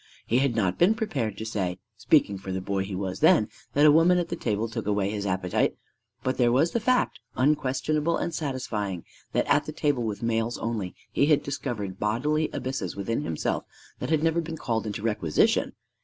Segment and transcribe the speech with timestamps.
[0.25, 3.85] He had not been prepared to say speaking for the boy he then was that
[3.85, 5.75] a woman at the table took away his appetite;
[6.23, 10.95] but there was the fact, unquestionable and satisfying, that at the table with males only
[11.11, 13.63] he had discovered bodily abysses within himself
[13.99, 15.73] that had never been called into requisition!